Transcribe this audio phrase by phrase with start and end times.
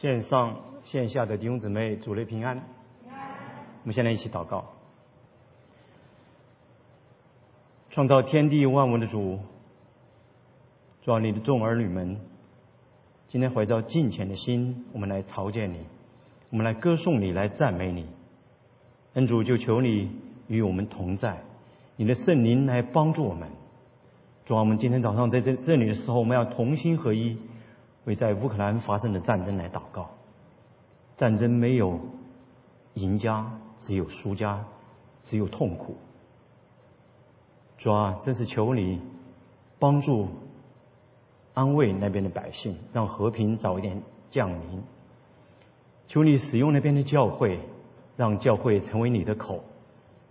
[0.00, 2.62] 线上线下的弟兄姊妹，主内平安。
[3.82, 4.64] 我们先来一起祷告。
[7.90, 9.40] 创造天地万物的主，
[11.02, 12.20] 主啊，你的众儿女们，
[13.26, 15.78] 今天怀着敬虔的心，我们来朝见你，
[16.50, 18.06] 我们来歌颂你，来赞美你。
[19.14, 20.12] 恩主，就求你
[20.46, 21.42] 与我们同在，
[21.96, 23.48] 你的圣灵来帮助我们。
[24.46, 27.36] 主啊，我们今天早上在这这里的时候，我们要同心合一。
[28.08, 30.08] 为在乌克兰发生的战争来祷告。
[31.18, 32.00] 战争没有
[32.94, 34.64] 赢家，只有输家，
[35.22, 35.94] 只有痛苦。
[37.76, 39.02] 主啊，真是求你
[39.78, 40.28] 帮助
[41.52, 44.00] 安慰那边的百姓，让和平早一点
[44.30, 44.82] 降临。
[46.06, 47.60] 求你使用那边的教会，
[48.16, 49.62] 让教会成为你的口，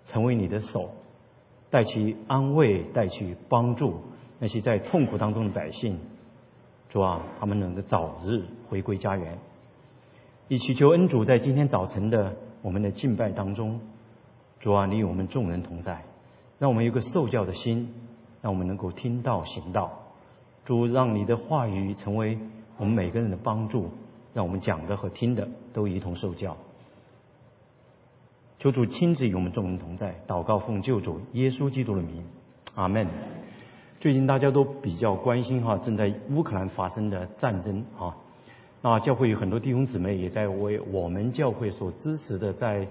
[0.06, 0.90] 成为你的手，
[1.70, 4.02] 带去安慰，带去帮助
[4.40, 6.00] 那些在痛苦当中的百姓。
[6.90, 9.38] 主啊，他们能够早日回归家园。
[10.48, 13.80] 以祈求恩主在今天早晨的我们的敬拜当中，
[14.60, 16.04] 主啊，你与我们众人同在，
[16.60, 17.94] 让我们有个受教的心，
[18.42, 19.92] 让我们能够听到行道。
[20.64, 22.40] 主，让你的话语成为
[22.78, 23.90] 我们每个人的帮助，
[24.34, 26.56] 让我们讲的和听的都一同受教。
[28.60, 32.26] 求主亲自与我们众人同在，祷告奉救主耶稣基督的名，
[32.76, 33.08] 阿门。
[34.00, 38.16] 最近大家都比较关心哈，正在乌克兰发生的战争啊。
[38.80, 42.88] 那教会有很多弟兄姊妹也在为我们教会所支持的在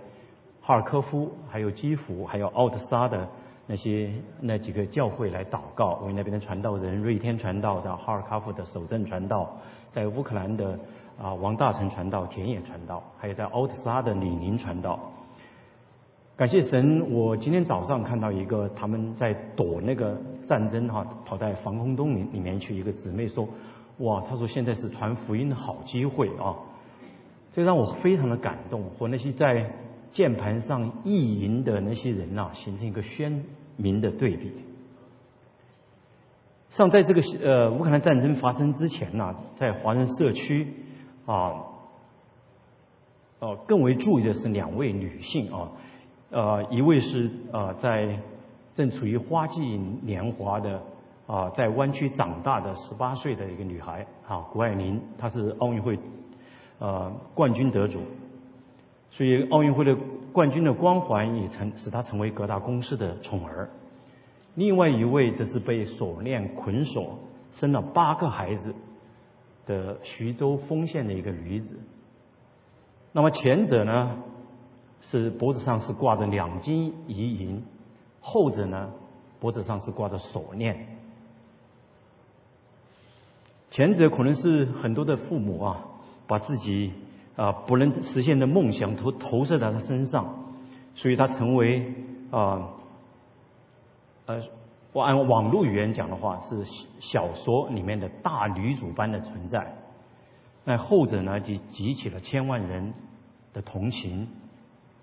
[0.61, 3.29] 哈尔科夫、还有基辅、还有奥特萨的
[3.69, 9.57] 那些那几个教会来祷告，为那边的传道人瑞天传道，在哈尔科夫的守正传道，
[9.93, 10.77] 在乌克兰的
[11.23, 14.99] 啊王大成传道、田野传道，还有在奥特萨的李宁传道。
[16.37, 22.79] 感谢神，我今天早上看到一个他们在躲那个战争哈，跑在防空洞里里面去。
[22.79, 23.49] 一个姊妹说
[24.05, 26.55] ：“哇，她说现在是传福音的好机会啊！”
[27.53, 29.73] 这让我非常的感动，和那些在
[30.13, 33.43] 键盘上意淫的那些人呐，形成一个鲜
[33.79, 34.53] 明的对比。
[36.69, 40.71] 像在这个呃乌克兰战争发生之前呐，在华人社区
[41.25, 41.65] 啊，
[43.39, 45.73] 哦，更为注意的是两位女性啊。
[46.31, 48.19] 呃，一位是呃，在
[48.75, 49.61] 正处于花季
[50.03, 50.83] 年华的
[51.27, 55.99] 啊，在湾区长大的十八岁的一个女孩啊，谷爱凌，她是奥运会
[56.79, 58.01] 呃冠军得主，
[59.11, 59.97] 所以奥运会的
[60.33, 63.71] 冠军的光环也成使她成为各大公司的宠儿。
[64.57, 67.19] 另外一位则是被锁链捆锁，
[67.53, 68.75] 生了八个孩子
[69.65, 71.79] 的徐州丰县的一个女子。
[73.13, 74.17] 那么前者呢？
[75.09, 77.63] 是脖子上是挂着两金一银，
[78.21, 78.91] 后者呢
[79.39, 80.99] 脖子上是挂着锁链。
[83.71, 85.85] 前者可能是很多的父母啊，
[86.27, 86.93] 把自己
[87.37, 90.55] 啊不能实现的梦想投投射在他身上，
[90.95, 91.95] 所以他成为
[92.31, 92.71] 啊
[94.27, 94.43] 呃，
[94.93, 96.65] 我按网络语言讲的话是
[96.99, 99.77] 小说里面的大女主般的存在。
[100.65, 102.93] 那后者呢，就激起了千万人
[103.53, 104.27] 的同情。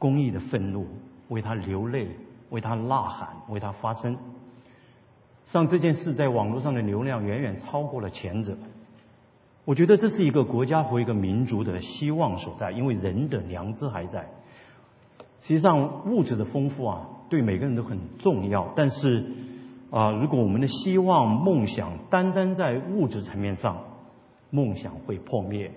[0.03, 0.85] 公益的愤怒，
[1.29, 2.09] 为他流泪，
[2.49, 4.17] 为他呐喊，为他发声。
[5.45, 8.57] 像这件事在网络上的流量远远超过了前者。
[9.63, 14.27] 我觉得这是一个国家和一个民族的希望所在，因为人的良知还在。
[15.39, 18.73] 实际上，物质的丰富啊，对每个人都很重要。
[18.75, 19.23] 但是
[19.89, 23.81] 啊，如果我们的希望、梦想单单在物质层面上，
[24.49, 25.71] 梦想会破灭。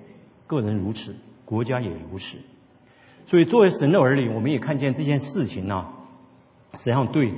[0.48, 1.14] 个人如此，
[1.44, 2.38] 国家也如此。
[3.26, 5.84] 所以，作为神的儿女，我们也看见这件事情呢，
[6.74, 7.32] 实际上对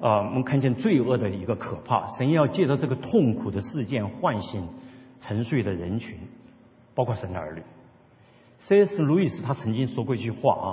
[0.00, 2.06] 啊，我们看见罪恶的一个可怕。
[2.16, 4.68] 神要借着这个痛苦的事件唤醒
[5.18, 6.16] 沉睡的人群，
[6.94, 7.62] 包括神的儿女。
[8.60, 9.02] C.S.
[9.02, 10.70] 路易斯他曾经说过一句话啊，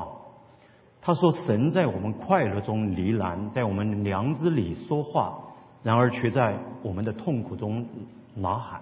[1.02, 5.40] 他说：“神在我们快乐中呢喃，在我们良知里说话，
[5.82, 7.88] 然而却在我们的痛苦中
[8.36, 8.80] 呐喊。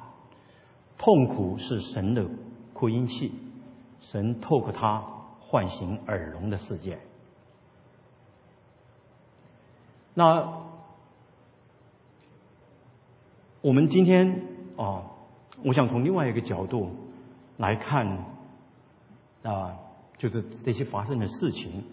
[0.97, 2.25] 痛苦是神的
[2.73, 3.31] 扩音器，
[4.01, 5.01] 神透过它。”
[5.49, 6.99] 唤醒耳聋的世界。
[10.13, 10.61] 那
[13.61, 14.43] 我们今天
[14.77, 15.03] 啊，
[15.65, 16.91] 我想从另外一个角度
[17.57, 18.05] 来看
[19.41, 19.75] 啊，
[20.19, 21.83] 就是这些发生的事情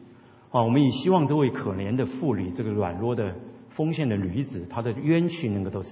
[0.51, 3.35] 啊，我们也希望这位可怜的妇女，这个软弱的
[3.71, 5.83] 丰县的女子，她的冤屈能够都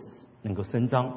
[0.42, 1.10] 能够伸张。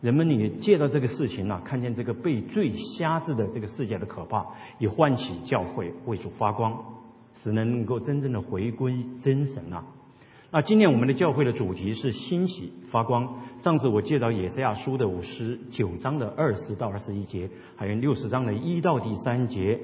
[0.00, 4.46] 人们也借着这个事情呢，看见这个被罪瞎子的这个世界的可怕，
[4.78, 6.82] 以唤起教会为主发光，
[7.34, 9.84] 使人能够真正的回归真神啊。
[10.52, 13.40] 那今年我们的教会的主题是兴起发光。
[13.58, 19.78] 上次我介绍以赛亚书的五十九章的二十到二十一节，还有六十章的一到第三节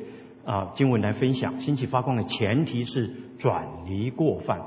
[0.45, 1.61] 啊经文来分享。
[1.61, 3.09] 兴起发光的前提是
[3.39, 4.61] 转离过犯，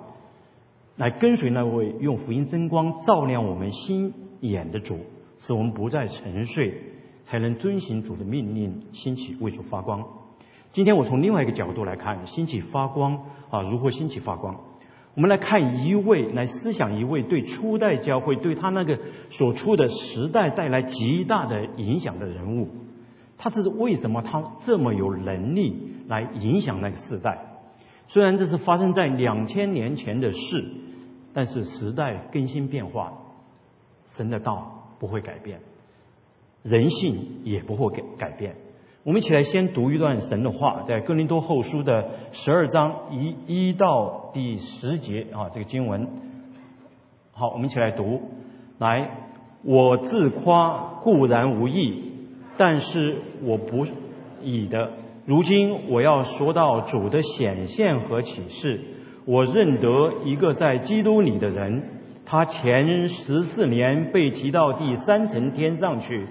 [0.96, 5.00] 来跟随那位用福音真光照亮我们心眼的主，
[5.40, 6.80] 使我们不再沉睡，
[7.24, 10.06] 才能遵行主的命令，兴起为主发光。
[10.72, 14.60] 今天我从另外一个角度来看兴起发光啊，如何兴起发光？
[15.16, 19.00] 我们来看一位，来思想一位对初代教会对他那个
[19.30, 22.70] 所处的时代带来极大的影响的人物。
[23.38, 27.40] 他是为什么他这么有能力来影响那个时代？
[28.08, 30.66] 虽然这是发生在两千年前的事，
[31.34, 33.14] 但是时代更新变化，
[34.06, 35.60] 神的道不会改变，
[36.62, 38.56] 人性也不会改改变。
[39.04, 46.08] 我们一起来先读一段神的话，在哥林多后书的十二章一一到第十节啊，这个经文。
[47.32, 48.22] 好，我们一起来读。
[48.78, 49.10] 来，
[49.64, 52.04] 我自夸固然无益，
[52.58, 53.88] 但是我不
[54.44, 54.92] 以的。
[55.26, 58.82] 如今我要说到主的显现和启示。
[59.26, 61.84] 我认得一个在基督里的人，
[62.32, 66.28] 他前十四年被提到第三层天上去，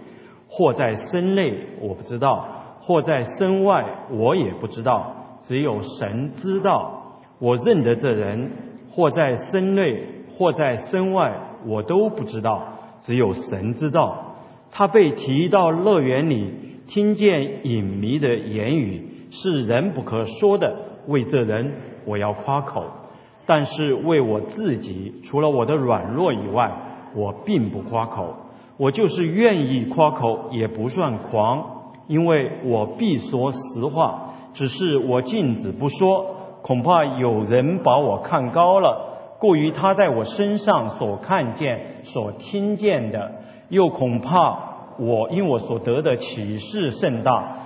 [0.46, 2.46] 或在身内，我不知道。
[2.80, 7.18] 或在身外，我也不知道，只有神知道。
[7.40, 8.52] 我认得这人，
[8.88, 11.36] 或在身内，或在身外，
[11.66, 12.62] 我都不知道，
[13.00, 14.36] 只有神知道。
[14.70, 16.54] 他被提到乐园里，
[16.86, 20.76] 听见隐秘的言语，是人不可说的。
[21.08, 21.72] 为这人，
[22.04, 22.84] 我要夸口；
[23.48, 26.70] 但是为我自己，除了我的软弱以外，
[27.14, 28.34] 我并不夸口。
[28.76, 31.64] 我就是愿意夸口，也不算狂。
[32.08, 36.26] 因为我必说实话，只是我禁止不说，
[36.60, 43.30] 恐怕有人把我看高了，过于他在我身上所看见、所听见的；
[43.70, 44.58] 又恐怕
[44.98, 47.56] 我因我所得的启示甚大，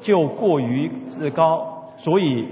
[0.00, 2.46] 就过于自高，所以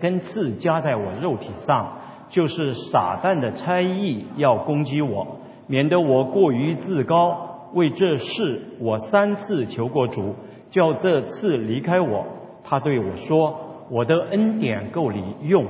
[0.00, 1.98] 根刺加在我肉体上，
[2.32, 5.36] 就是撒旦的差役要攻击我，
[5.66, 7.68] 免得我过于自高。
[7.74, 10.34] 为这事，我三次求过主。
[10.70, 12.24] 叫这次离开我，
[12.64, 13.60] 他对我说
[13.92, 15.66] ：“我的恩典够你用，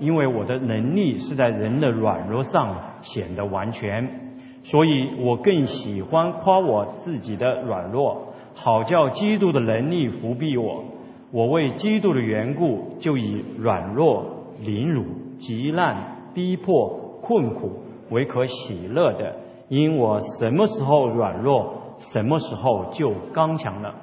[0.00, 4.32] 因为我的能力是在人的软弱上显得完全。
[4.64, 10.84] 所以我更喜欢夸我自己的软弱，好叫基督的能力伏庇我。
[11.30, 14.24] 我为基督的缘故，就以软弱、
[14.62, 15.04] 凌辱、
[15.42, 17.72] 极难、逼迫、困苦
[18.10, 19.36] 唯可喜乐的，
[19.68, 23.94] 因我什么时候软弱，什么时候就刚强了。”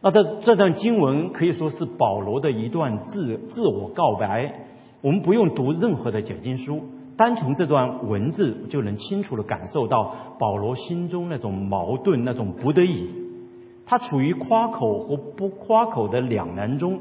[0.00, 4.66] 那这这段经文可以说是保罗的一段自自我告白。
[5.00, 6.80] 我们不用读任何的解经书，
[7.16, 13.10] 单从这段文字就能清楚的感受到保罗心中那种矛盾、那种不得已。
[13.84, 17.00] 他处于夸口和不夸口的两难中。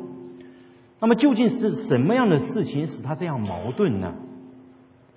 [1.00, 4.14] 那么究竟是什么样的事情使他这样矛盾呢？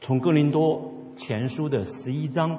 [0.00, 2.58] 从哥林多前书的十一章，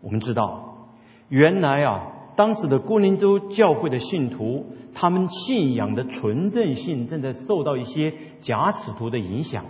[0.00, 0.88] 我们知道，
[1.28, 2.12] 原来啊。
[2.36, 9.64] 当时的哥林多教会的信徒，他们信仰的纯正性正在受到一些假使徒的影响。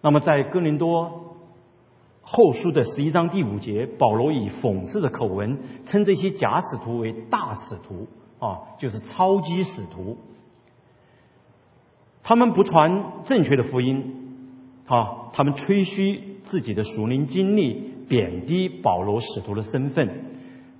[0.00, 1.36] 那么，在哥林多
[2.22, 10.16] 后书的十一章第五节，保罗以讽刺的口吻称这些假使徒为大使徒啊，就是超级使徒。
[12.26, 14.02] 他们不传正确的福音
[14.86, 20.24] 啊，他们吹嘘自己的属灵经历，贬低保罗使徒的身份。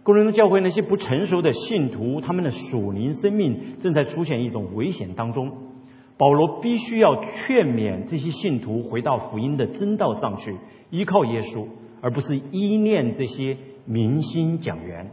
[0.02, 5.52] 工人的教会那些不成熟的信徒，他们的属灵生命正在出现一种危险当中。
[6.16, 10.56] 保罗必须要劝勉这些信徒回到福音的真道上去，
[10.90, 11.66] 依靠耶稣，
[12.00, 15.10] 而不是依恋这些明星讲员。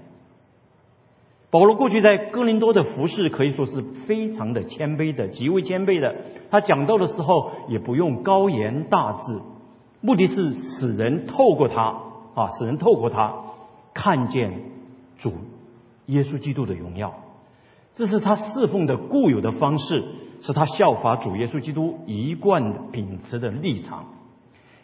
[1.52, 6.16] 保罗过去在哥林多的服饰可以说是非常的谦卑的，极为谦卑的。
[6.50, 9.40] 他讲道的时候也不用高言大志，
[10.02, 11.82] 目的是使人透过他
[12.34, 13.36] 啊，使人透过他
[13.94, 14.72] 看见。
[15.18, 15.32] 主
[16.08, 17.14] 耶稣基督的荣耀，
[17.94, 20.04] 这是他侍奉的固有的方式，
[20.42, 24.06] 是他效法主耶稣基督一贯秉持的立场。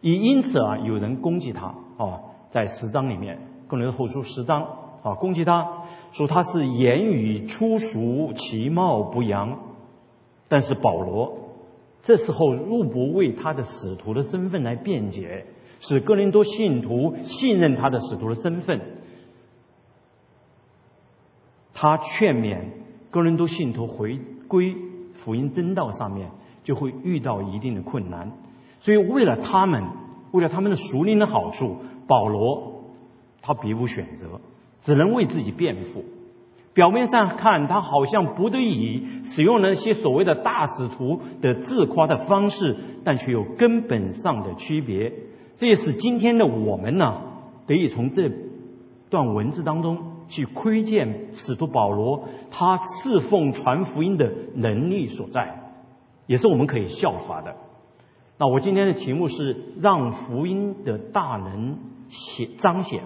[0.01, 2.19] 也因此啊，有人攻击他啊，
[2.51, 4.61] 在十章里面，个人后书十章
[5.01, 5.67] 啊，攻击他
[6.11, 9.59] 说他是言语粗俗，其貌不扬。
[10.47, 11.37] 但是保罗
[12.01, 15.45] 这时候入不为他的使徒的身份来辩解，
[15.81, 18.81] 使哥林多信徒信任他的使徒的身份。
[21.73, 22.59] 他劝勉
[23.11, 24.75] 哥林多信徒回归
[25.15, 26.31] 福音真道上面，
[26.63, 28.31] 就会遇到一定的困难。
[28.79, 29.83] 所以为了他们，
[30.31, 32.83] 为了他们的熟灵的好处，保罗
[33.41, 34.39] 他别无选择，
[34.87, 36.05] 只能为自己辩护。
[36.73, 45.11] 表面上看，他好像不得已使用了那些所谓的大使徒的自夸的方式，但却有根本上的区别。
[45.57, 47.17] 这也使今天的我们呢，
[47.65, 48.31] 得以从这
[49.09, 49.97] 段文字当中
[50.29, 55.73] 去窥见使徒保罗他侍奉传福音的能力所在，
[56.27, 57.57] 也是我们可以效法的。
[58.37, 61.77] 那我今天的题目是让福音的大能
[62.07, 63.01] 显彰显。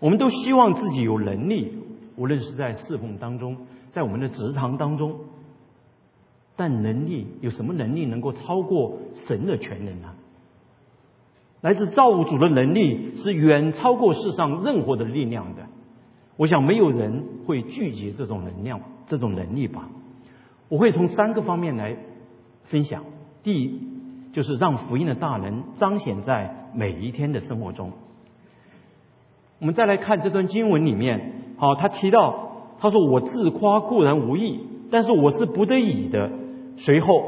[0.00, 1.72] 我们都希望自己有能力。
[2.16, 3.56] 无论是在侍奉当中，
[3.92, 5.20] 在我们的职场当中，
[6.56, 10.08] 但能力有什么能力能够超过神的全能呢？
[11.60, 15.66] 来自造物主的能力是远超过世上任何的力量的。
[16.36, 19.88] 我想没有人会拒绝这种能量、这种能力吧。
[20.68, 21.96] 我会从三个方面来
[22.64, 23.04] 分享。
[23.42, 23.80] 第一，
[24.32, 27.92] 就是让福音的大能彰显在每一天的生活中。
[29.58, 31.54] 我们再来看这段经文里面。
[31.56, 34.60] 好，他提到，他说我自夸固然无益，
[34.90, 36.30] 但是我是不得已的。
[36.76, 37.24] 随后，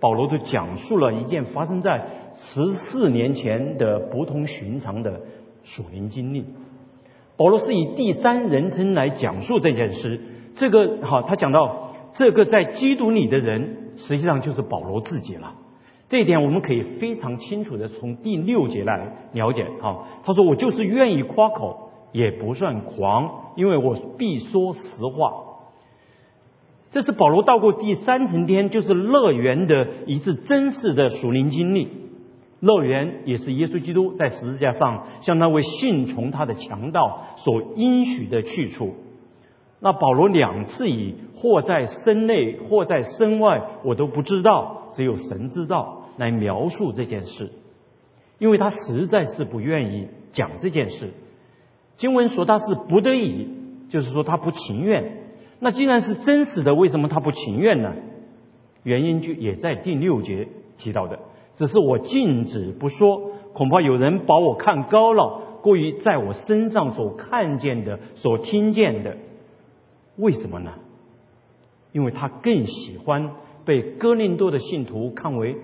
[0.00, 5.20] 保罗就讲述了一件发生在十四年前的不同寻常的
[5.64, 6.44] 属灵经历。
[7.36, 10.20] 保罗是以第三人称来讲述这件事。
[10.54, 15.54] 这个好，他讲到这个在基督里的人，实际上就是保罗自己了。
[16.12, 19.62] 这一点我们可以非常清楚的从第六节来了解。
[19.80, 21.88] 啊，他说我就是愿意夸口。
[22.12, 25.32] 也不算狂，因为我必说实话。
[26.90, 31.88] 这是保罗到过第三层天，就是乐园的一次真实的属灵经历。
[32.60, 38.92] 乐园也是耶稣基督在十字架上向那位信从他的强盗所应许的去处。
[39.80, 47.50] 那保罗两次以或在身内，或在身外，我都不知道，只有神知道，来描述这件事，
[48.38, 51.10] 因为他实在是不愿意讲这件事。
[51.96, 53.48] 经文说他是不得已，
[53.88, 55.18] 就是说他不情愿。
[55.58, 57.92] 那既然是真实的，为什么他不情愿呢？
[58.84, 60.46] 原因就也在第六节
[60.78, 61.18] 提到的，
[61.56, 69.16] 只是我禁止不说，恐怕有人把我看高了，过于在我身上所看见的、所听见的。
[70.16, 70.74] 为什么呢？
[71.90, 73.32] 因为他更喜欢
[73.64, 75.56] 被哥林多的信徒看为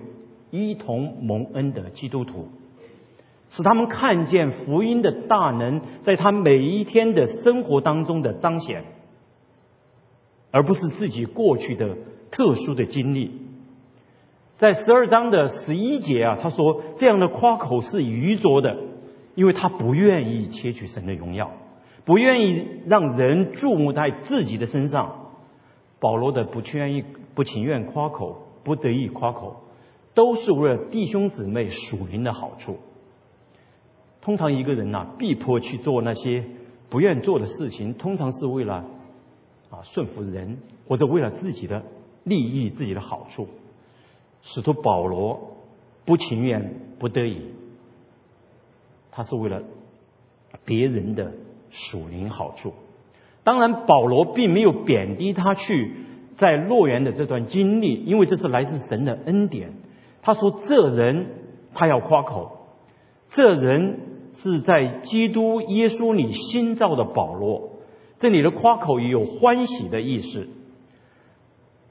[0.51, 2.49] 一同蒙恩的基督徒。
[3.51, 8.83] 使他们看见福音的大能在他每一天的生活当中的彰显，
[10.51, 11.97] 而不是自己过去的
[12.29, 13.31] 特殊的经历。
[14.57, 18.77] 在十二章的十一节啊，他说这样的夸口是愚拙的，
[19.33, 21.51] 因为他不愿意窃取神的荣耀，
[22.05, 25.31] 不愿意让人注目在自己的身上。
[25.99, 27.03] 保罗的不愿意、
[27.33, 29.63] 不情愿夸口、不得已夸口，
[30.19, 32.75] 都是为了弟兄姊妹属灵的好处。
[34.19, 36.43] 通常一个人呐，逼迫去做那些
[36.89, 38.83] 不愿做的事情，通常是为了
[39.69, 40.57] 啊顺服人，
[40.89, 41.83] 或者为了自己的
[42.25, 43.47] 利益、自己的好处。
[44.41, 45.55] 使徒保罗
[46.03, 47.53] 不情愿、不得已，
[49.11, 49.63] 他是为了
[50.65, 51.31] 别人的
[51.69, 52.73] 属灵好处。
[53.45, 55.93] 当然，保罗并没有贬低他去
[56.35, 59.71] 在洛园的这段经历，因为这是来自神的恩典。
[60.21, 61.27] 他说：“这人
[61.73, 62.67] 他要夸口，
[63.29, 67.71] 这人。”是在基督耶稣里新造的保罗，
[68.19, 70.47] 这里的夸口也有欢喜的意思。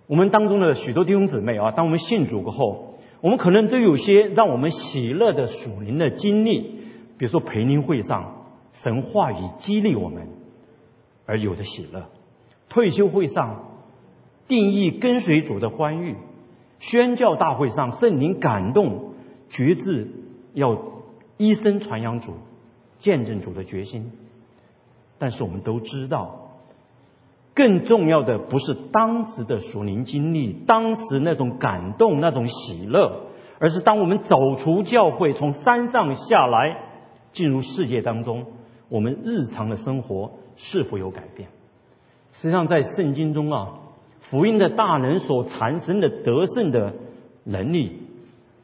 [0.06, 6.60] 我们当中的许多弟兄姊妹啊，当我们信主过后，我们可能都有些让我们喜乐的属灵的经历，
[7.18, 10.28] 比如说培灵会上神话语激励我们
[11.26, 12.06] 而有的喜乐，
[12.68, 13.64] 退休会上
[14.46, 16.14] 定义跟随主的欢愉，
[16.78, 19.14] 宣教大会上圣灵感动
[19.48, 20.08] 决志
[20.54, 20.78] 要。
[21.40, 22.32] 一生传扬主、
[22.98, 24.10] 见证主的决心，
[25.20, 26.50] 但是我们都知道，
[27.54, 33.26] 更重要的不是当时的属灵经历、当时那种感动、那种喜乐，
[33.60, 36.76] 而是当我们走出教会、从山上下来，
[37.30, 38.46] 进入世界当中，
[38.88, 41.50] 我们日常的生活是否有改变？
[42.32, 43.78] 实际上，在圣经中啊，
[44.30, 46.94] 福音的大能所产生的得胜的
[47.44, 48.02] 能力，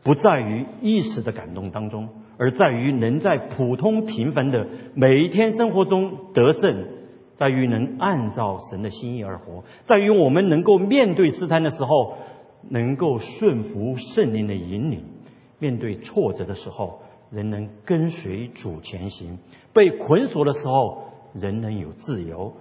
[0.03, 2.09] 不在于一时的感动当中。
[2.37, 6.85] 而在于能在普通平凡的每一天生活中得胜，
[7.37, 12.17] 在于能按照神的心意而活，在于我们能够面对试探的时候，
[12.69, 15.01] 能够顺服圣灵的引领；
[15.61, 19.39] 面对挫折的时候，仍能跟随主前行；
[19.73, 21.05] 被捆锁的时候，
[21.35, 22.53] 仍能有自由；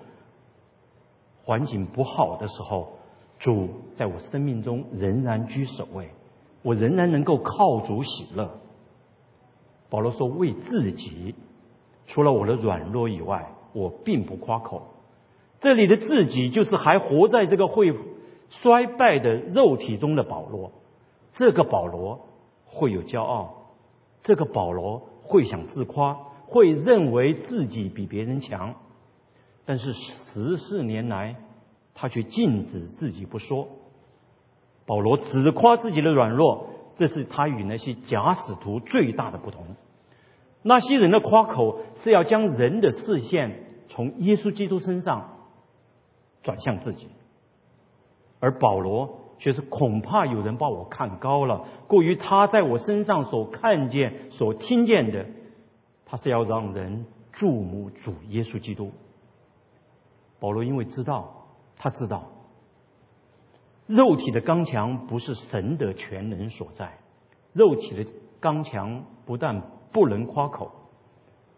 [1.43, 2.93] 环境不好的时候，
[3.37, 6.09] 主在我生命中仍然居首位，
[6.61, 8.49] 我仍然能够靠主喜乐。
[9.89, 11.35] 保罗说：“为自己，
[12.07, 14.83] 除了我的软弱以外，我并不夸口。”
[15.59, 17.93] 这里的自己，就是还活在这个会
[18.49, 20.71] 衰败的肉体中的保罗。
[21.33, 22.27] 这个保罗
[22.65, 23.67] 会有骄傲，
[24.23, 28.75] 这个保罗会想自夸，会认为自己比别人强。
[29.65, 31.35] 但是十四年来，
[31.93, 33.67] 他却禁止自己不说。
[34.85, 39.63] 保罗只夸自己的软弱，这是他与那些假使徒最大的不同。
[40.61, 45.37] 那些人的夸口是要将人的视线从耶稣基督身上
[46.41, 47.07] 转向自己，
[48.39, 55.25] 而保罗却是恐怕有人把我看高了，过于他在我身上所看见、所听见的，
[56.05, 58.91] 他是要让人注目主耶稣基督。
[60.43, 61.45] 保罗因为知道，
[61.77, 62.33] 他知道，
[63.87, 66.97] 肉体的刚强不是神的全能所在，
[67.53, 69.61] 肉体的刚强不但
[69.93, 70.69] 不能夸口，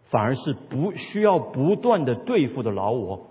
[0.04, 3.26] 反而是不需要不断的对付的老我。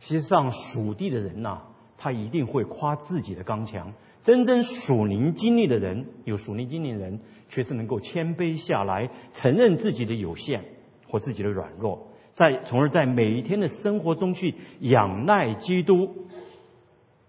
[0.00, 1.62] 实际上，属地的人呐，
[1.96, 10.66] 他一定会夸自己的刚强；真正属灵经历的人，有属灵经历的人，却是能够谦卑下来，承认自己的有限
[11.08, 12.07] 或自己的软弱。
[12.38, 16.28] 在，从而在每一天的生活中去仰赖基督，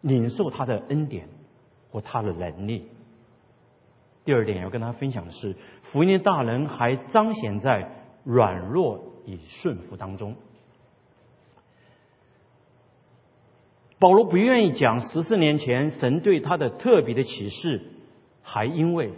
[0.01, 1.28] 领受他的恩典
[1.89, 2.86] 和他的能力。
[4.24, 10.36] 第二点要跟大家分享的是，福音的大能还彰显在软弱与顺服当中。
[13.98, 17.82] 保罗不愿意讲十四年前神对他的特别的启示，
[18.44, 19.13] 还因为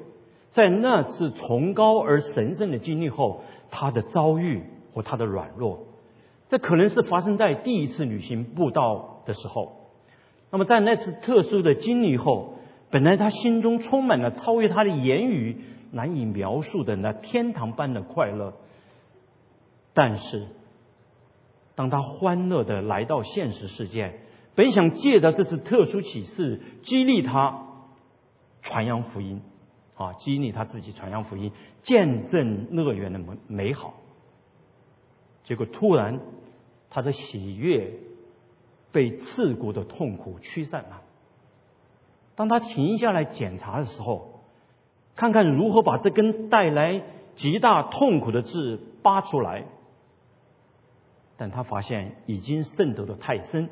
[0.52, 4.64] 在那次崇高而神圣的经历后，他的遭遇。
[4.94, 5.88] 或他的软弱，
[6.48, 9.78] 这可能是发生在第一次旅行步道的时候。
[10.50, 12.56] 那么在那次特殊的经历后，
[12.90, 18.54] 本来他心中充满了超越他的言语难以描述的那天堂般的快乐。
[19.94, 20.48] 但是，
[21.76, 24.20] 当他欢乐的来到现实世界，
[24.56, 27.68] 本想借着这次特殊启示激励他
[28.62, 29.42] 传扬福音，
[29.96, 33.94] 啊，激励他自己传扬福音，见证乐园的美美好。
[35.44, 36.20] 结果突然，
[36.90, 37.94] 他的喜悦
[38.92, 41.02] 被刺骨的痛苦驱散了。
[42.36, 44.42] 当他停下来检查的时候，
[45.16, 47.04] 看看如何把这根带来
[47.36, 49.66] 极大痛苦的刺拔出来，
[51.38, 53.70] 但他发现已经渗透的太深。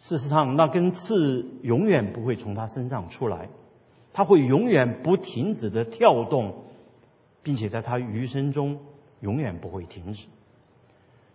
[0.00, 3.48] 事实上，那根刺永远不会从他身上出来，
[4.12, 6.64] 他会永远不停止的跳动，
[7.42, 8.78] 并且在他余生中
[9.20, 10.26] 永远不会停止。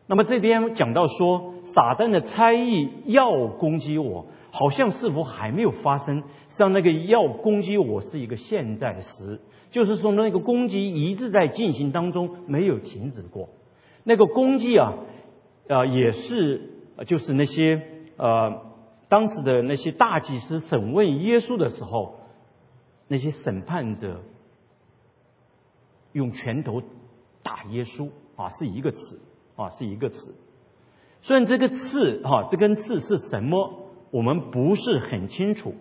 [0.07, 6.23] 那么这边讲到说，撒旦的猜疑要攻击我，好像似乎还没有发生。
[6.49, 9.39] 像那个要攻击我是一个现在时，
[9.71, 13.49] 就是说那个攻击一直在进行当中，没有停止过。
[14.03, 14.95] 那个攻击啊，
[15.69, 16.69] 啊也是
[17.07, 17.81] 就是那些
[18.17, 18.63] 呃
[19.07, 22.19] 当时的那些大祭司审问耶稣的时候，
[23.07, 24.21] 那些审判者
[26.11, 26.81] 用拳头
[27.43, 29.21] 打耶稣啊，是一个词。
[29.61, 30.35] 啊，是一个词。
[31.21, 35.75] 虽然这个刺，哈，这根刺是什么，我们不是很清楚。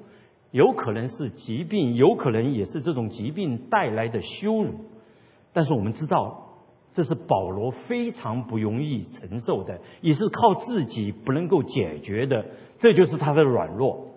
[0.51, 4.75] 有可能是疾病，有可能也是这种疾病带来的羞辱。
[5.53, 6.57] 但是我们知道，
[6.93, 12.47] 这是保罗非常不容易承受的，也是靠自己不能够解决的。
[12.79, 14.09] 这就是他的软弱。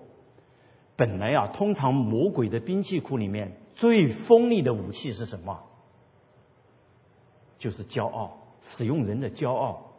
[0.95, 5.59] 本来啊，通常魔鬼的兵器库里面最锋利的武器是什么？
[7.59, 8.39] 就是骄傲。
[8.63, 9.91] 使用人的骄傲，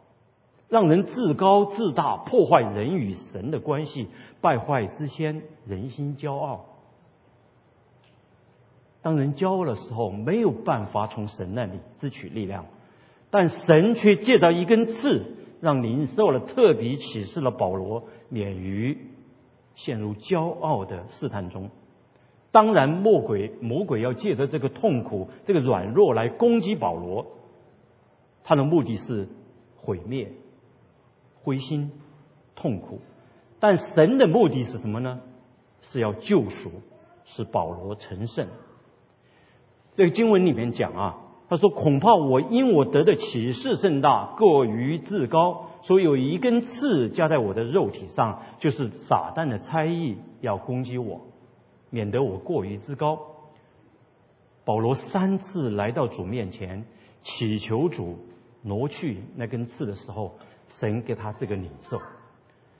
[0.67, 4.07] 让人自高自大，破坏人与神的关系，
[4.41, 6.65] 败坏之先人心骄傲。
[9.01, 12.65] 当人骄傲的时候，没有办法从神那里支取力量，
[13.29, 15.23] 但神却借着一根刺，
[15.61, 18.97] 让领受了特别启示的保罗免于
[19.75, 21.69] 陷入骄傲的试探中。
[22.51, 27.27] 当然，魔鬼魔鬼要借着这个痛苦、这个软弱来攻击保罗。
[28.45, 29.27] 他的目的是
[29.75, 30.31] 毁灭、
[31.43, 31.91] 灰心、
[32.55, 33.01] 痛苦，
[33.59, 35.19] 但神的目的是什么呢？
[35.81, 36.71] 是要救赎，
[37.25, 38.47] 使保罗成圣。
[39.93, 51.21] 这个经文里面讲啊，他说：“恐怕我因我得的启示甚大，过于自高，所以有一根刺加在我的肉体上，就是撒旦的猜疑要攻击我，
[51.89, 53.19] 免得我过于自高。”
[54.65, 56.85] 保罗三次来到主面前，
[57.21, 58.17] 祈求主。
[58.65, 60.35] 挪去那根刺的时候，
[60.67, 62.01] 神给他这个领受。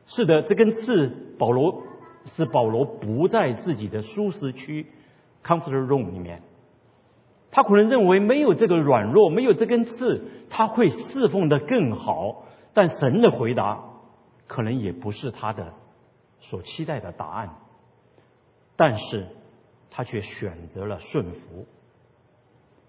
[0.07, 1.83] 是的，这根刺，保罗
[2.25, 4.87] 是保罗不在自己的舒适区
[5.43, 6.41] （comfort room） 里面，
[7.51, 12.43] 他可能认为没有这个软弱，没有这根刺，他会侍奉的更好。
[12.73, 13.83] 但神的回答
[14.47, 15.73] 可能也不是他的
[16.39, 17.55] 所期待的答案。
[18.75, 19.27] 但是
[19.89, 21.65] 他却选择了顺服。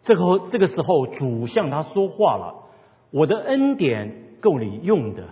[0.02, 2.64] 这个这个时候，主向他说话了
[3.16, 5.24] ：“我的恩典够你用的，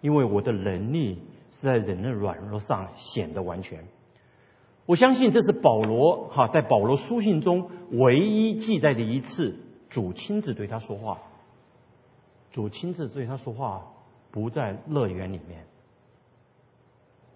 [0.00, 1.18] 因为我的能力
[1.50, 3.84] 是在人的软弱上显得完全。”
[4.86, 9.58] 我相信这是保罗哈在保罗书信中唯一记载的一次
[9.90, 11.18] 主亲自对他说话。
[12.50, 13.88] 主亲自对他说话，
[14.30, 15.66] 不在乐园里面，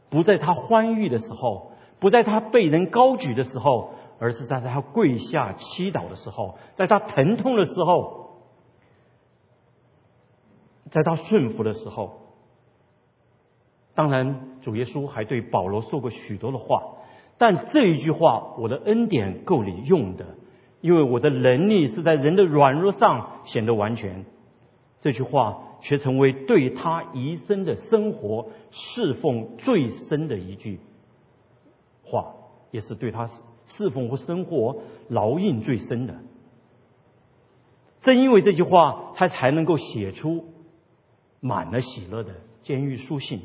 [0.09, 8.26] 不在他欢愉的时候，不在他被人高举的时候，而是在他跪下祈祷的时候，在他疼痛的时候，
[10.90, 12.20] 在他顺服的时候。
[13.94, 16.96] 当然，主耶稣还对保罗说过许多的话。
[17.38, 20.37] 但这一句话，我的恩典够你用的，
[20.81, 24.25] 因为我的能力是在人的软弱上显得完全。
[25.01, 30.81] 这句话却成为对他一生的生活侍奉最深的一句
[32.03, 32.35] 话，
[32.70, 33.29] 也是对他
[33.66, 34.79] 侍奉和生活
[35.11, 36.14] 烙印最深的。
[38.01, 40.44] 正因为这句话，他才能够写出
[41.47, 43.41] 满了喜乐的监狱书信。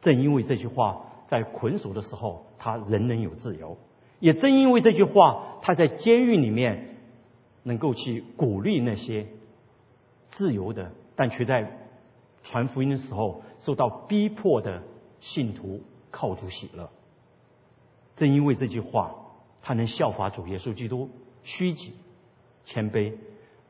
[0.00, 1.04] 正因为这句话。
[1.28, 3.76] 在捆锁的时候，他仍能有自由。
[4.18, 6.96] 也正因为这句话，他在监狱里面
[7.64, 9.26] 能够去鼓励那些
[10.28, 11.70] 自由的，但却在
[12.42, 14.82] 传福音的时候受到逼迫的
[15.20, 16.88] 信徒靠主喜乐。
[18.16, 19.14] 正因为这句话，
[19.60, 21.10] 他能效法主耶稣基督，
[21.42, 21.92] 虚己、
[22.64, 23.12] 谦卑，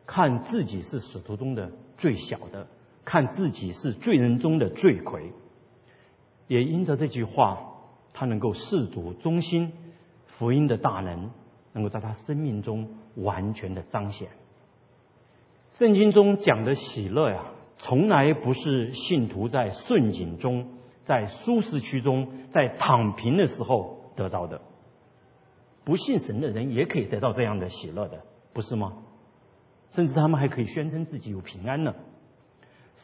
[0.07, 2.69] 看自己是使徒中的最小的，
[3.09, 5.33] 看自己是罪人中的罪魁。
[6.47, 7.59] 也因着这句话，
[8.13, 9.73] 他能够事主忠心，
[10.27, 11.31] 福音的大能
[11.73, 14.29] 能够在他生命中完全的彰显。
[15.73, 17.47] 圣经中讲的喜乐呀，
[17.79, 20.69] 从来不是信徒在顺境中、
[21.05, 24.61] 在舒适区中、在躺平的时候得到的。
[25.85, 28.93] 不信神的人也可以得到这样的喜乐的，不是吗？
[29.93, 31.95] 甚至他们还可以宣称自己有平安呢。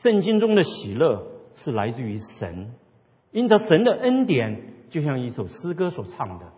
[0.02, 1.26] 圣经中的喜乐
[1.56, 2.72] 是来自于神。
[3.32, 6.52] 因着神的恩典，就像一首诗歌所唱的：“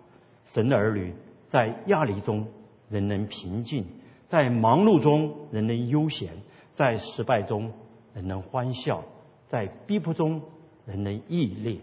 [0.45, 1.15] 神的儿女
[1.47, 2.49] 在压力中
[2.91, 3.87] 仍能平静，
[4.27, 6.33] 在忙碌中仍能悠闲，
[6.73, 7.73] 在失败中
[8.15, 9.05] 仍能欢笑，
[9.47, 10.43] 在逼迫中
[10.85, 11.81] 仍能毅力。”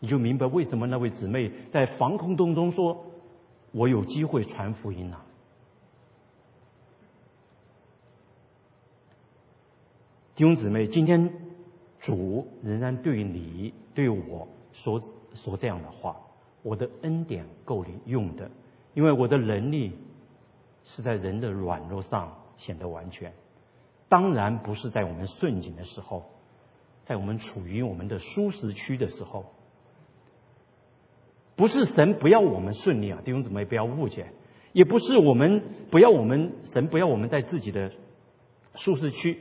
[0.00, 3.04] 你就明白为什么那位姊妹在防空洞中说
[3.72, 5.23] ：“我有机会传福音了。”
[10.34, 11.32] 弟兄姊妹，今天。
[12.00, 16.20] 主仍然对你对我说说这样的话：
[16.62, 18.50] 我的恩典够你用的，
[18.92, 19.96] 因为我的能力
[20.84, 23.32] 是在人的软弱上显得完全。
[24.10, 26.24] 当然不是在我们顺境的时候，
[27.04, 29.46] 在我们处于我们的舒适区的时候，
[31.56, 34.26] 不是神不要我们顺利啊，弟兄姊妹不要误解，
[34.74, 37.90] 也不是我们不要我们神不要我们在自己的
[38.74, 39.38] 舒适区。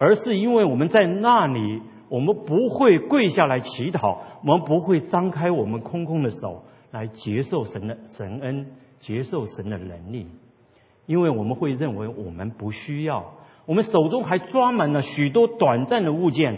[0.00, 8.66] 而是因为我们在那里，我们不会跪下来乞讨，我们不会张开我们空空的手来接受神的神恩，
[8.98, 10.26] 接受神的能力，
[11.04, 13.34] 因为我们会认为我们不需要，
[13.66, 16.56] 我们手中还装满了许多短暂的物件。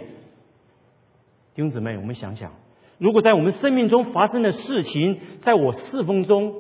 [1.57, 2.53] 弟兄姊妹，我们想想，
[2.99, 6.55] 如果在我们生命中发生的事情，在我侍奉中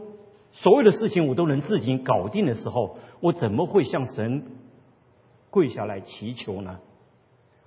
[0.50, 4.42] 所有的事情我都能自己搞定的时候，我怎么会向神？
[5.52, 6.80] 跪下来祈求呢？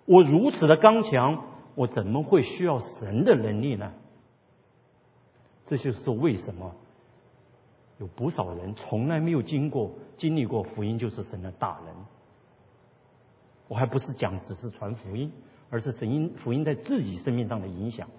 [0.06, 1.46] 我如此的刚强，
[1.76, 3.94] 我怎么会需要神的能力呢？
[5.66, 6.76] 这就是为什么
[8.00, 11.96] 有不少人从来没有经过、经历过福音，就是神的大能。
[13.68, 15.32] 我还不是讲只是传福音，
[15.70, 18.10] 而是神音福音在自己生命上的影响。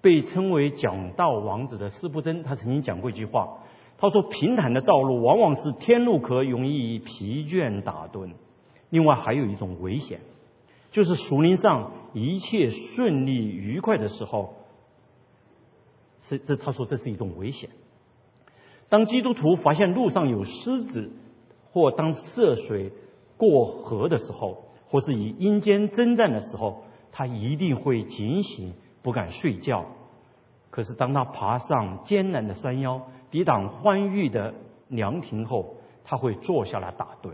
[0.00, 3.58] 被称为讲道王子的施布真，他曾经讲过一句话。
[4.02, 8.32] 他说：“平坦的道路往往是天路可容易疲倦打盹。
[8.90, 10.18] 另外还有一种危险，
[10.90, 14.54] 就是树林上一切顺利愉快的时候，
[16.18, 17.70] 是这他说这是一种危险。
[18.88, 21.12] 当基督徒发现路上有狮子，
[21.70, 22.90] 或当涉水
[23.36, 29.86] 过河的时候，或是以阴间征战的时候，他一定会警醒，不敢睡觉。
[30.70, 33.00] 可是当他爬上艰难的山腰，
[33.32, 34.52] 抵挡欢愉的
[34.88, 37.32] 凉亭后，他会坐下来打盹，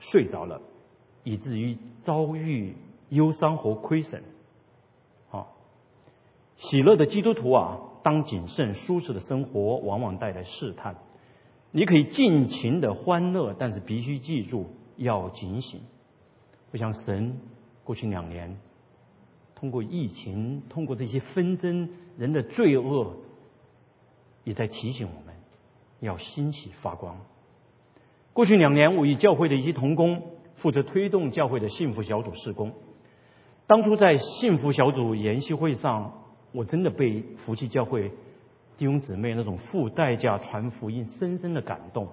[0.00, 0.60] 睡着了，
[1.22, 2.74] 以至于遭遇
[3.08, 4.24] 忧伤和亏损。
[5.30, 5.46] 啊，
[6.56, 10.96] 喜乐的基督徒啊，当谨慎舒适的生活往往带来试探，
[11.70, 15.82] 你可以尽情的欢乐，但是必须记住要警醒。
[16.72, 17.38] 我想神
[17.84, 18.58] 过去两年，
[19.54, 23.14] 通过疫情，通过这些纷争，人的罪恶，
[24.44, 25.34] 也在提醒我们
[26.00, 27.16] 要兴起发光。
[28.32, 30.22] 过去两年，我与教会的一些同工
[30.56, 32.72] 负责推动教会的幸福小组施工。
[33.66, 38.10] 当初在幸福小组研习会上，我真的被福气教会
[38.76, 42.08] 弟兄姊妹那种付代价传福音深深的感动。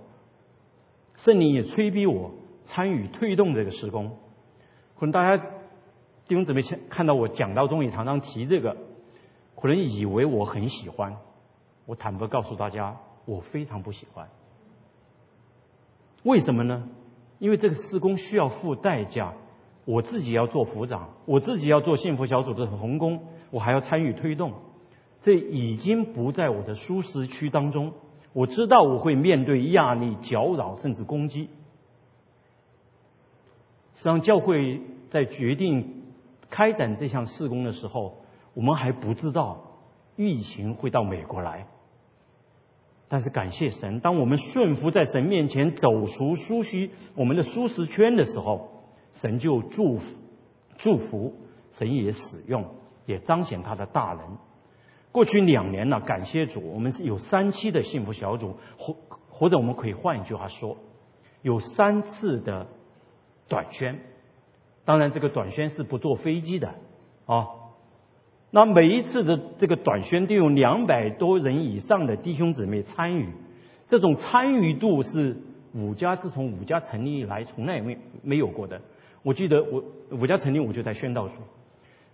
[1.15, 2.32] 圣灵也催逼我
[2.65, 4.18] 参与推动这个施工。
[4.98, 5.44] 可能大家
[6.28, 8.78] 弟兄姊妹看看到我讲道中也常常提这个，
[9.56, 11.18] 可能以为我很喜欢。
[11.89, 14.30] 我坦白告诉大家，我非常不喜欢。
[16.21, 16.88] 为什么呢？
[17.39, 19.34] 因为这个施工需要付代价，
[19.86, 24.54] 我自己要做副长，我自己要做幸福小组的红工，我还要参与推动，
[25.21, 27.91] 这已经不在我的舒适区当中。
[28.34, 31.49] 我知道我会面对压力、搅扰甚至攻击。
[33.95, 36.04] 实际上，教会在决定
[36.52, 38.17] 开展这项施工的时候，
[38.54, 39.60] 我们还不知道
[40.15, 41.65] 疫情会到美国来。
[43.12, 48.69] 但是感谢神，当我们顺服在神面前走出舒适我们的舒适圈的时候，
[49.13, 50.17] 神就祝福
[50.78, 51.34] 祝福，
[51.72, 52.65] 神也使用，
[53.08, 54.38] 也彰显他的大能。
[55.12, 58.95] 过去两年呢，感谢主，我们是有三期的幸福小组，或
[59.28, 60.78] 或者我们可以换一句话说，
[61.41, 62.67] 有三次的
[63.48, 64.00] 短宣。
[64.86, 66.76] 当然，这个短宣是不坐飞机的
[67.26, 67.48] 啊。
[68.52, 73.30] 那每一次的这个短宣都有两百多人以上的弟兄姊妹参与，
[73.88, 75.38] 这种参与度是
[75.74, 78.82] 五家自从五家成立以来从来没没有过的。
[79.22, 81.42] 我记得我五家成立我就在宣道组，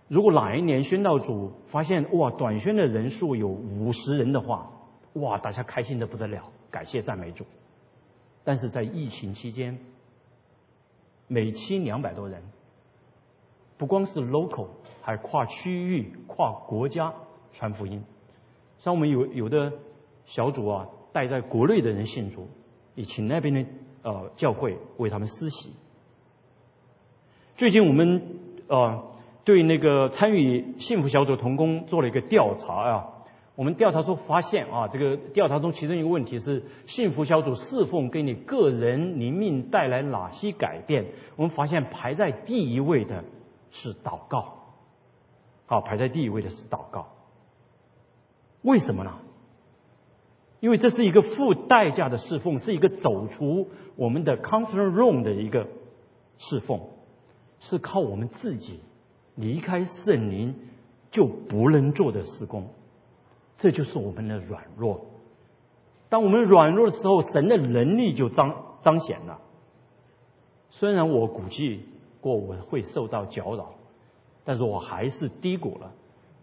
[0.08, 4.70] 如果哪一年宣道组发现哇短宣的人数有五十人的话，
[5.14, 7.46] 哇大家开心的不得了，感谢赞美主。
[8.44, 9.78] 但是在疫情期间，
[11.28, 12.42] 每期两百多人，
[13.78, 14.66] 不光是 local。
[15.06, 17.14] 还跨区域、跨国家
[17.52, 18.02] 传福音，
[18.76, 19.72] 像我们有有的
[20.24, 22.48] 小组啊，带在国内的人信主，
[22.96, 23.64] 也请那边的
[24.02, 25.70] 呃教会为他们施洗。
[27.54, 28.20] 最近我们
[28.66, 29.12] 呃
[29.44, 33.06] 对那个参与幸福小组同工做了一个调查啊，
[33.54, 41.06] 我们调查中发现啊，这个调查中其中一个问题是幸福小组侍奉给你个人灵命带来哪些改变？
[41.36, 43.22] 我们发现排在第一位的
[43.70, 44.55] 是祷告。
[45.66, 47.08] 好，排在第一位的是祷告。
[48.62, 49.12] 为什么呢？
[50.60, 55.68] 因为这是一个付代价的侍奉，是一个走出我们的 comfort room 的一个
[56.38, 56.80] 侍奉，
[57.60, 58.80] 是靠我们自己
[59.34, 60.54] 离开圣灵
[61.10, 62.68] 就不能做的施工。
[63.58, 65.06] 这就是我们的软弱。
[66.08, 69.40] 当我们软弱的时候，神的能力就彰彰显了。
[70.70, 71.86] 虽然我估计
[72.20, 73.75] 过我会受到搅扰。
[74.46, 75.92] 但是我还是低谷了，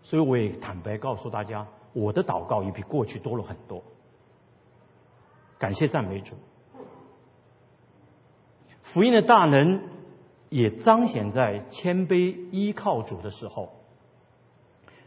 [0.04, 3.82] 所以我也坦白告诉大家，我的祷告也比过去多了很多。
[5.58, 6.36] 感谢赞美主，
[8.82, 9.82] 福音的大能
[10.50, 13.70] 也彰显在谦卑依靠主的时候。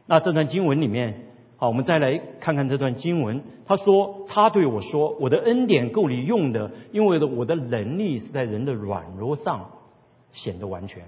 [0.06, 1.26] 那这段经文里面，
[1.58, 3.44] 好，我们再来看看这段经文。
[3.66, 9.72] 他说：“他对我说，我的恩典够你用的，因为我的能力是在人的软弱上
[10.32, 11.04] 显得完全。”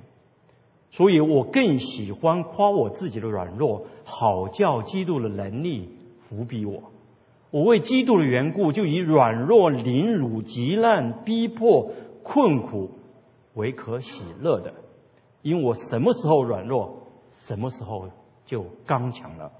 [0.90, 5.90] 所以我更喜欢夸我自己的软弱，好叫基督的能力
[6.22, 6.84] 伏逼我。
[7.50, 12.90] 我为基督的缘故，就以软弱、凌辱、极难、逼迫、困苦
[13.54, 14.74] 为可喜乐的。
[15.42, 17.04] 因我什么时候软弱，
[17.46, 18.10] 什么时候
[18.44, 19.52] 就刚强了。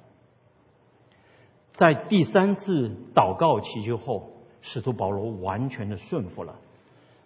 [1.75, 6.57] 在第三次祷告祈求后，使徒保罗完全的顺服了。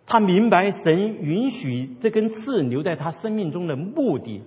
[0.06, 4.42] 他明白神允许这根刺留在他生命中的目的。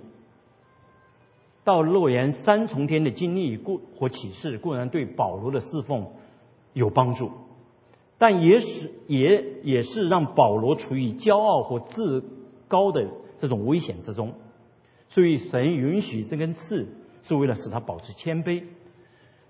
[1.63, 6.07] 到诺言三重天的经历固或启示固然对保罗的侍奉
[6.73, 7.31] 有帮助，
[8.19, 12.23] 但也是也也是让保罗处于骄傲或自
[12.67, 13.07] 高的
[13.39, 14.33] 这种危险之中。
[15.09, 16.87] 所以神允许这根刺
[17.23, 18.63] 是为了使他保持谦卑。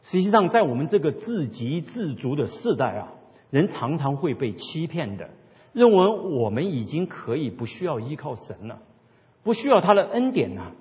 [0.03, 3.11] 实际上，在我们这个自给自足的时代啊，
[3.49, 5.31] 人常常会被欺骗的。
[5.75, 8.81] 认为我们已经可以不需要依靠神了，
[9.43, 10.71] 不需要他的恩典了，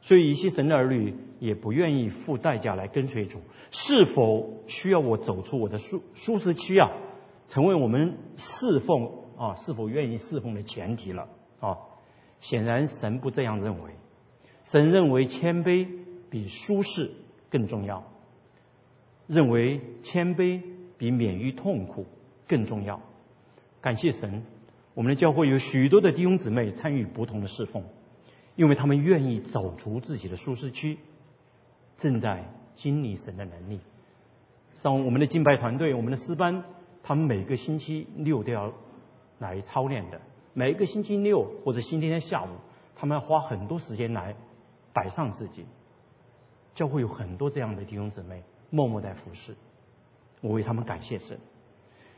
[0.00, 3.40] 所以一些神的儿女也不愿意付代价来跟随主。
[3.72, 6.88] 是否需要我走出我的舒舒适区啊？
[7.48, 11.26] 成为我们侍奉啊，是否愿意侍奉的前提了
[11.58, 11.76] 啊？
[12.38, 13.90] 显然神不这样认为，
[14.62, 15.88] 神认为谦卑
[16.30, 17.10] 比舒适
[17.50, 18.04] 更重要，
[19.26, 20.62] 认为谦卑
[20.96, 22.06] 比免于痛苦
[22.46, 23.00] 更重要。
[23.80, 24.44] 感谢神，
[24.92, 27.82] 我们的教会有许多的弟兄姊妹参与不同的侍奉，
[28.54, 30.98] 因为他们愿意走出自己的舒适区，
[31.96, 32.44] 正在
[32.76, 33.80] 经历神的能力。
[34.74, 36.62] 像我们的敬拜团队，我们的诗班，
[37.02, 38.72] 他们每个星期六都要
[39.38, 40.20] 来操练的。
[40.52, 42.48] 每一个星期六或者星期天下午，
[42.94, 44.34] 他们要花很多时间来
[44.92, 45.64] 摆上自己。
[46.74, 49.56] 教会有很多这样的弟兄姊妹默默在服侍，
[50.42, 51.38] 我为他们感谢神。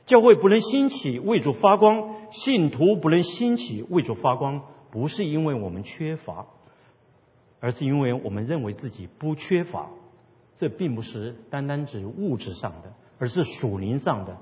[0.07, 6.47] 教会不能兴起为主发光，信徒不能兴起为主发光，不是因为我们缺乏，
[7.61, 9.91] 而是因为我们认为自己不缺乏。
[10.57, 14.37] 这并不是单单指物质上的，而是属灵上的。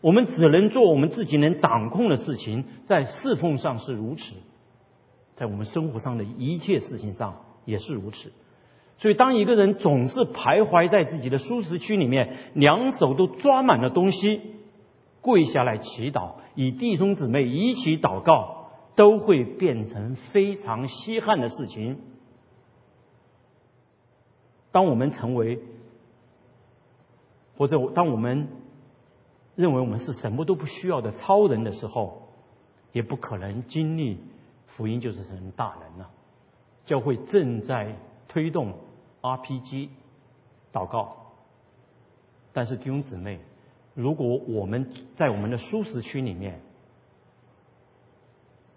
[0.00, 4.34] 我们只能做我们自己能掌控的事情，在侍奉上是如此，
[5.34, 8.32] 在我们生活上的一切事情上也是如此。
[8.98, 14.40] 所以，当一个人总是徘徊在自己的舒适区里面，两手都抓满了东西，
[15.24, 21.98] 跪下来祈祷，与弟兄姊妹一起祷告，都会变成非常稀罕的事情。
[24.70, 25.58] 当我们成为，
[27.56, 28.48] 或者当我们。
[29.56, 32.26] 认为我们是什么都不需要的超人的时候，
[32.90, 34.18] 也不可能经历
[34.66, 36.10] 福音就是成大人了。
[36.84, 38.74] 教会正在推动
[39.22, 39.90] RPG
[40.72, 41.14] 祷告，
[42.52, 43.38] 但是弟兄姊妹，
[43.94, 46.60] 如果我们在我们的舒适区里面，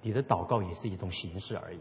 [0.01, 1.80] 你的祷告也是一种形式而已。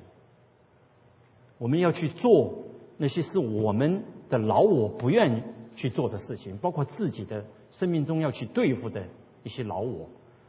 [1.59, 2.65] 我们要去做
[2.97, 7.45] 那些是我们的老我不愿去做的事情，包括自己的。
[7.73, 9.07] 生命中要去对付的
[9.43, 10.09] 一些老我，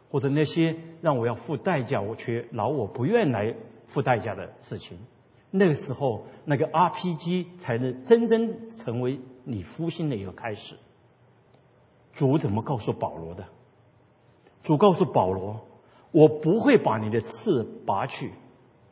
[0.10, 3.54] 或者那些让我要付代价，我却老我不愿来
[3.88, 4.97] 付代价的事情，
[5.52, 10.78] 那个时候，那个 RPG 才能真正成为你复兴的一个开始。
[12.18, 13.46] 主怎么告诉保罗的？
[14.64, 15.62] 主告诉保罗
[16.12, 18.34] ：“我不会把你的刺拔去，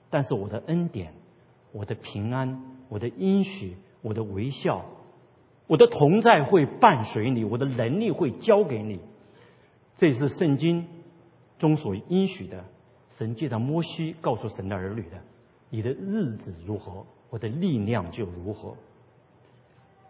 [0.10, 1.14] 但是我的恩典、
[1.74, 4.86] 我的平安、我的应许、我的微笑。”
[5.68, 9.00] 我的同在会伴随你，我的能力会交给你。
[9.96, 10.88] 这是圣经
[11.58, 12.64] 中所应许的。
[13.18, 15.18] 神借着摩西告诉神的儿女的：
[15.72, 18.76] 你的日子如何，我的力量就如何。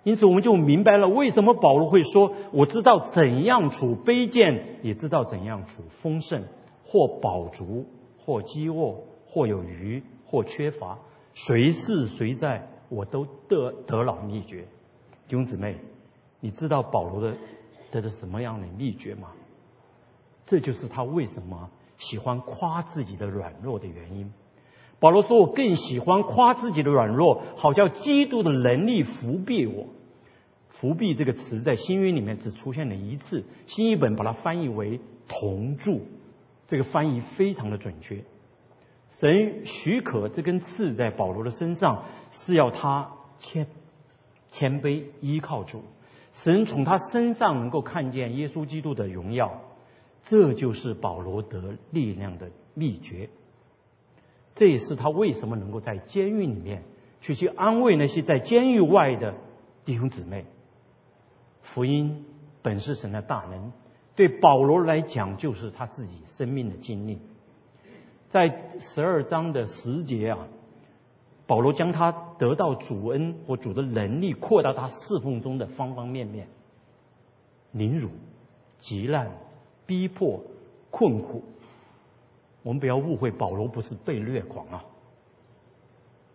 [0.06, 6.44] 因此，我们就明白了为什么保罗会说：“我知道怎样处卑贱，也知道怎样处丰盛，
[6.84, 7.88] 或饱足，
[8.24, 11.00] 或饥饿，或有余，或缺乏，
[11.34, 14.68] 随是随在，我都得得了秘诀。”
[15.28, 15.78] 弟兄姊妹，
[16.40, 17.36] 你知道保罗的
[17.90, 19.30] 得的什么样的秘诀吗？
[20.46, 24.32] 这就是他为什么喜欢夸自己的软弱的原因。
[25.00, 29.88] 保罗说：“我更喜欢夸自己的软弱，好叫基督的能力伏庇我。”
[30.80, 36.02] 伏笔这个词在新约里面只出现了一次，新译本把它翻译为同住，
[36.68, 38.24] 这个翻译非常的准确。
[39.20, 43.68] 神许可这根刺在保罗的身上，是要他谦。
[44.52, 45.84] 谦卑依靠主，
[46.32, 49.62] 神从他身上能够看见耶稣基督的荣耀，
[50.24, 53.30] 这就是保罗得力量的秘诀。
[54.54, 56.84] 这也是他为什么能够在监狱里面
[57.20, 59.36] 去去安慰那些在监狱外的
[59.84, 60.46] 弟兄姊妹。
[61.66, 62.26] 福音
[62.62, 63.72] 本是神的大能，
[64.16, 67.20] 对保罗来讲就是他自己生命的经历。
[68.30, 70.48] 在十二章的十节啊。
[71.48, 76.48] 保罗将他得到主恩或主的能力扩大他侍奉中的方方面面，
[77.72, 78.10] 凌辱、
[78.80, 79.30] 极难、
[79.86, 80.42] 逼迫、
[80.90, 81.44] 困苦。
[82.64, 84.86] 我们不要误会，保罗不是被虐狂啊，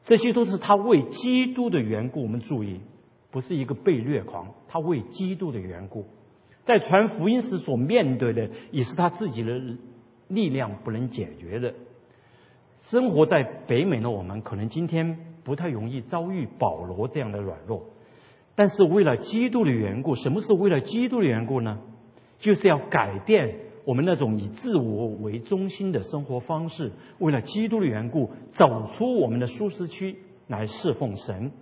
[0.04, 2.22] 这些都是他为基督的缘故。
[2.22, 2.80] 我们注意，
[3.30, 6.04] 不是一个被虐狂，他为基督的缘故，
[6.64, 9.60] 在传福音时所面对的，也是他自己的
[10.28, 11.74] 力量不能解决的。
[12.82, 17.84] 生活在北美的我们，可能今天不太容易遭遇保罗这样的软弱，
[18.54, 21.78] 但是为了基督的缘故，什么是为了基督的缘故呢？
[22.38, 30.16] 就是要改变我们那种以自我为中心的生活方式，为了基督的缘故，走出我们的舒适区
[30.48, 31.52] 来侍奉神。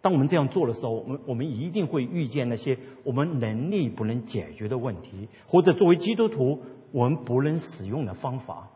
[0.00, 6.62] 当我们这样做的时候，我们我们一定会遇见那些我们能力不能解决的问题，或者作为基督徒。
[6.90, 8.70] 我们不能使用的方法，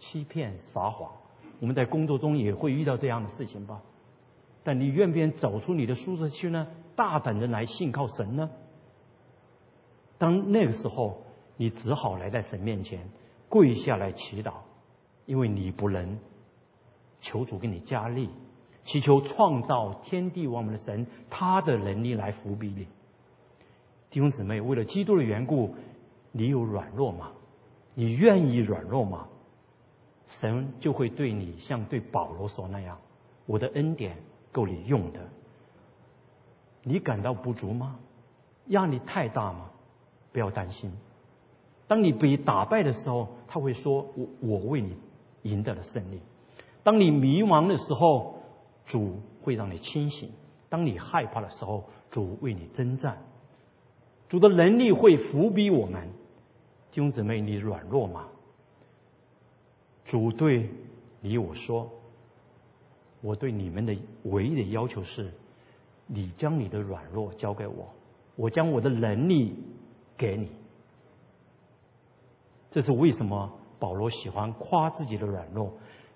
[0.00, 1.12] 欺骗、撒谎。
[1.60, 3.80] 我们在工作中也会遇到这样的事情吧？
[4.64, 6.66] 但你愿不愿走出你的舒适区呢？
[6.96, 8.50] 大胆的来信靠神呢？
[10.18, 11.22] 当那个时候，
[11.56, 13.08] 你只好来在神面前
[13.48, 14.54] 跪下来祈祷，
[15.26, 16.18] 因为你不能
[17.20, 18.28] 求主给你加力，
[18.84, 22.86] 祈求创造天地万物的神他的能力来扶庇你。
[24.10, 25.74] 弟兄姊妹，为了基督的缘故，
[26.32, 27.30] 你有软弱吗？
[27.94, 29.28] 你愿意软弱吗？
[30.26, 32.98] 神就会对你像对保罗说那样
[33.46, 34.16] ：“我的恩典
[34.50, 35.20] 够你用的。”
[36.84, 37.98] 你感到不足吗？
[38.68, 39.70] 压力太大吗？
[40.32, 40.90] 不要担心。
[41.86, 44.96] 当你被打败的时候，他会说：“我我为你
[45.42, 46.20] 赢得了胜利。”
[46.82, 48.41] 当你迷茫的时候，
[48.84, 50.28] 主会让你清醒；
[50.68, 53.22] 当你害怕的时候，主为你征战。
[54.28, 56.08] 主的能力会伏逼我们。
[56.90, 58.28] 弟兄姊妹，你软弱吗？
[60.04, 60.68] 主对
[61.20, 61.90] 你我说
[63.22, 65.32] ：“我对你们的唯一的要求是，
[66.06, 67.88] 你将你的软弱交给我，
[68.36, 69.54] 我将我的能力
[70.16, 70.50] 给你。”
[72.70, 75.72] 这是为什么保罗喜欢夸自己的软弱，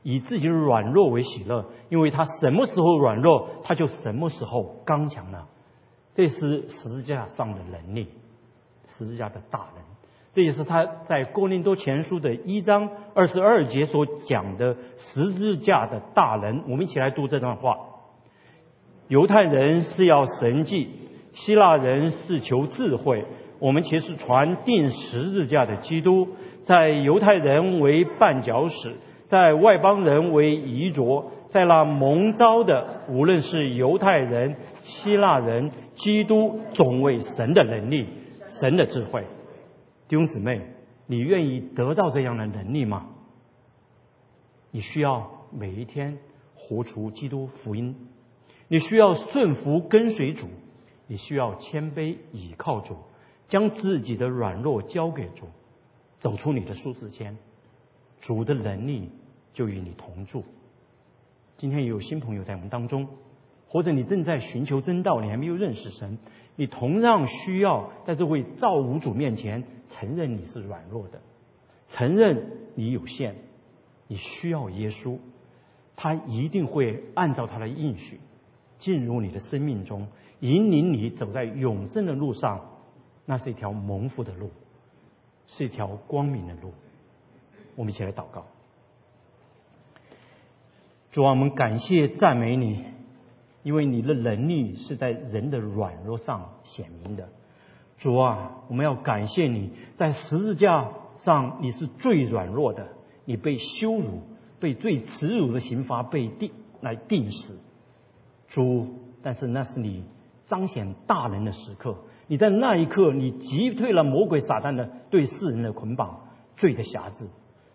[0.09, 5.49] 以自己的软弱为喜乐，因为他什么时候软弱，他就什么时候刚强了。
[6.13, 8.07] 这是十字架上的能力，
[8.87, 9.83] 十字架的大能。
[10.33, 16.63] 这也是他在哥林多前书的一章二十二节所讲的十字架的大能。
[16.71, 17.77] 我们一起来读这段话：
[19.09, 20.89] 犹太人是要神迹，
[21.33, 23.25] 希腊人是求智慧，
[23.59, 26.29] 我们其实传定十字架的基督。
[26.63, 28.95] 在犹太人为绊脚石，
[29.27, 38.09] 在外邦人为遗着，在那蒙召的，无论是犹太人、希腊人，基督总为神的能力、
[38.49, 39.25] 神的智慧。
[40.09, 40.63] 弟兄姊妹，
[41.07, 43.09] 你愿意得到这样的能力吗？
[44.71, 46.19] 你需要每一天
[46.55, 47.97] 活出基督福音，
[48.69, 50.47] 你需要顺服跟随主，
[51.09, 52.97] 你需要谦卑倚靠主，
[53.49, 55.47] 将自己的软弱交给主。
[56.19, 57.37] 走出你的舒适圈，
[58.27, 59.09] 主的能力
[59.53, 60.43] 就与你同住。
[61.57, 63.07] 今天也有新朋友在我们当中，
[63.69, 66.19] 或者你正在寻求真道，你还没有认识神，
[66.57, 71.21] 你同样需要在这位造物主面前承认你是软弱的，
[71.87, 73.37] 承认你有限，
[74.09, 75.19] 你需要耶稣，
[75.95, 78.19] 他一定会按照他的应许
[78.81, 80.09] 进入你的生命中，
[80.41, 82.73] 引领你走在永生的路上，
[83.25, 84.51] 那是一条蒙福的路。
[85.49, 86.73] 是一条光明的路，
[87.77, 88.47] 我们一起来祷告。
[91.13, 92.85] 主啊，我们感谢赞美你，
[93.63, 97.29] 因为你的能力是在人的软弱上显明的。
[97.99, 102.89] 主啊，我们要感谢你在十字架上你是最软弱的，
[103.25, 104.21] 你被羞辱，
[104.61, 106.51] 被最耻辱的刑罚被定
[106.83, 107.59] 来定死。
[108.49, 108.87] 主，
[109.23, 110.05] 但是那是你
[110.47, 111.97] 彰显大能的时刻。
[112.27, 117.29] 你在那一刻，你击退了魔鬼撒旦的对世人的捆绑、罪的辖制，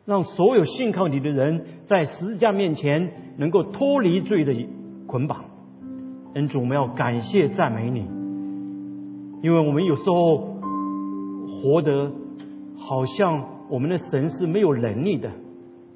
[0.06, 4.54] 让所有信靠你的人在十字架面前能够脱离罪的
[5.08, 5.45] 捆绑。
[6.34, 8.08] 恩主，我们要感谢赞美你，
[9.41, 10.38] 因为我们有时候
[11.45, 12.12] 活得
[12.78, 15.30] 好像我们的神是没有能力的，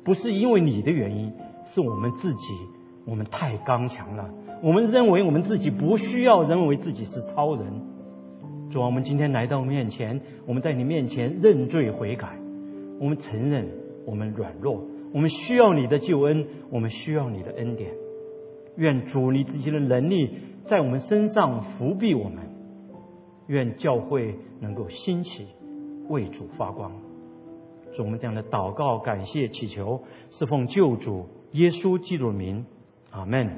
[0.03, 1.31] 不是因为你的原因，
[1.65, 2.53] 是我们自己，
[3.05, 4.29] 我们太刚强了。
[4.61, 7.65] 我们认为我们自己不需要，认为自己是超人。
[8.69, 12.37] 主啊，我们今天来到面前，我们在你面前认罪悔改，
[12.99, 13.67] 我们承认
[14.05, 14.83] 我们软弱，
[15.13, 17.91] 我们需要你的救恩，我们需要你的恩典。
[18.75, 22.49] 愿主你自己的能力在我们身上伏庇我们，
[23.47, 25.47] 愿教会能够兴起，
[26.09, 26.91] 为主发光。
[27.93, 32.65] 主，我们这样的祷告、感谢、祈求，是奉救主耶稣基督的名，
[33.11, 33.49] 阿门。